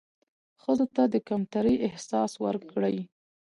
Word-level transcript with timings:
ښځو 0.61 0.85
ته 0.95 1.03
د 1.13 1.15
کمترۍ 1.27 1.75
احساس 1.87 2.31
ورکړى 2.43 2.97